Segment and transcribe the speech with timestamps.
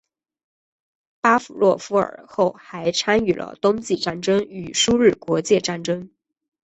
[1.21, 6.09] 巴甫洛夫尔后还参与了冬季战争与苏日国界战争。